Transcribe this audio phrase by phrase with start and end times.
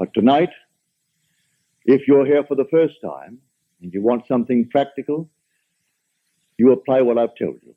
[0.00, 0.48] But tonight,
[1.84, 3.38] if you're here for the first time
[3.82, 5.28] and you want something practical,
[6.56, 7.74] you apply what I've told you.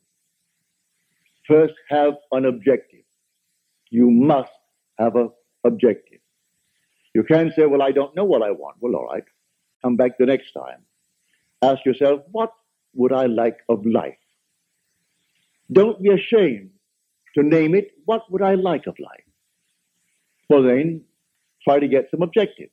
[1.46, 3.04] First, have an objective.
[3.90, 4.54] You must
[4.98, 5.32] have an
[5.66, 6.20] objective.
[7.14, 8.78] You can't say, Well, I don't know what I want.
[8.80, 9.26] Well, all right.
[9.84, 10.80] Come back the next time.
[11.62, 12.54] Ask yourself, What
[12.94, 14.24] would I like of life?
[15.70, 16.70] Don't be ashamed
[17.36, 17.92] to name it.
[18.05, 19.28] What would I like of life?
[20.50, 21.04] Well, then,
[21.64, 22.70] try to get some objective.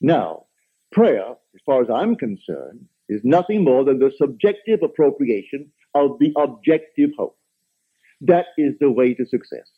[0.00, 0.46] Now,
[0.92, 6.32] prayer, as far as I'm concerned, is nothing more than the subjective appropriation of the
[6.38, 7.36] objective hope.
[8.20, 9.68] That is the way to success.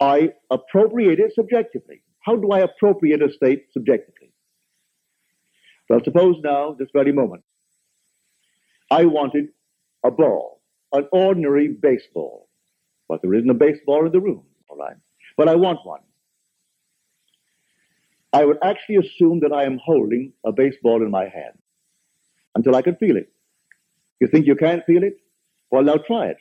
[0.00, 2.02] I appropriate it subjectively.
[2.20, 4.32] How do I appropriate a state subjectively?
[5.88, 7.44] Well, suppose now, this very moment,
[8.90, 9.48] I wanted
[10.04, 12.48] a ball, an ordinary baseball,
[13.08, 14.96] but there isn't a baseball in the room, all right?
[15.36, 16.00] But I want one.
[18.34, 21.56] I would actually assume that I am holding a baseball in my hand
[22.56, 23.28] until I can feel it.
[24.20, 25.18] You think you can't feel it?
[25.70, 26.38] Well, now try it.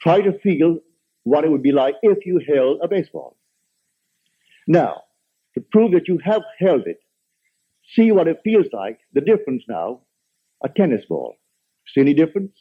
[0.00, 0.78] Try to feel
[1.24, 3.36] what it would be like if you held a baseball.
[4.66, 5.02] Now,
[5.54, 6.98] to prove that you have held it,
[7.94, 10.00] see what it feels like, the difference now,
[10.64, 11.36] a tennis ball.
[11.92, 12.52] See any difference?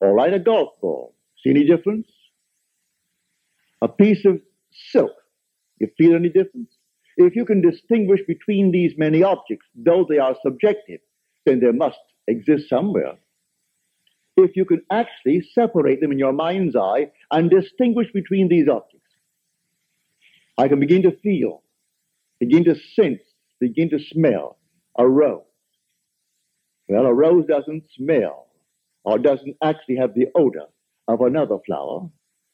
[0.00, 1.16] All right, a golf ball.
[1.42, 2.06] See any difference?
[3.82, 4.40] A piece of
[4.92, 5.12] silk.
[5.78, 6.70] You feel any difference?
[7.16, 11.00] If you can distinguish between these many objects, though they are subjective,
[11.44, 13.14] then they must exist somewhere.
[14.36, 19.08] If you can actually separate them in your mind's eye and distinguish between these objects,
[20.58, 21.62] I can begin to feel,
[22.38, 23.22] begin to sense,
[23.60, 24.58] begin to smell
[24.98, 25.42] a rose.
[26.88, 28.48] Well, a rose doesn't smell
[29.04, 30.66] or doesn't actually have the odor
[31.08, 32.08] of another flower.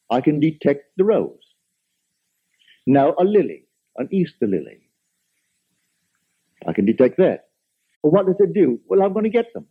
[0.09, 1.42] I can detect the rose.
[2.85, 3.65] Now, a lily,
[3.97, 4.89] an Easter lily.
[6.65, 7.47] I can detect that.
[8.01, 8.79] Well, what does it do?
[8.87, 9.67] Well, I'm going to get them.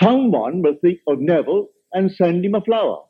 [0.00, 3.04] Someone will think of Neville and send him a flower.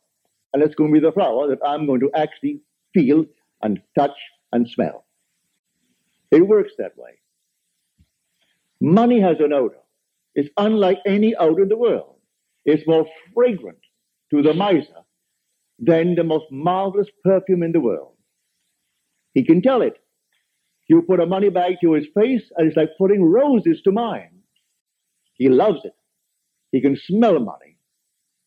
[0.52, 2.60] And it's going to be the flower that I'm going to actually
[2.94, 3.24] feel
[3.62, 4.16] and touch
[4.52, 5.04] and smell.
[6.30, 7.18] It works that way.
[8.80, 9.80] Money has an odor.
[10.34, 12.16] It's unlike any odor in the world.
[12.64, 13.78] It's more fragrant
[14.30, 15.02] to the miser
[15.78, 18.14] than the most marvelous perfume in the world.
[19.32, 19.94] He can tell it.
[20.88, 24.40] You put a money bag to his face, and it's like putting roses to mine.
[25.34, 25.92] He loves it.
[26.72, 27.76] He can smell money,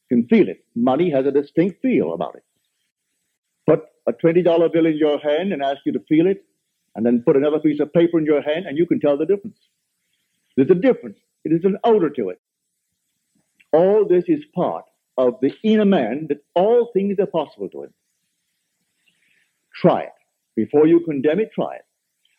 [0.09, 0.65] can feel it.
[0.75, 2.43] Money has a distinct feel about it.
[3.67, 6.43] Put a $20 bill in your hand and ask you to feel it,
[6.95, 9.25] and then put another piece of paper in your hand, and you can tell the
[9.25, 9.57] difference.
[10.57, 11.17] There's a difference.
[11.45, 12.41] It is an odor to it.
[13.71, 14.85] All this is part
[15.27, 17.93] of the inner man that all things are possible to him.
[19.75, 20.13] Try it.
[20.55, 21.85] Before you condemn it, try it.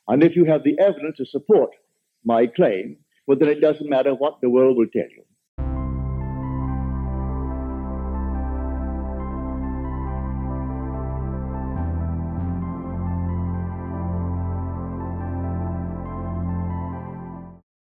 [0.08, 1.70] And if you have the evidence to support
[2.24, 5.24] my claim, well, then it doesn't matter what the world will tell you.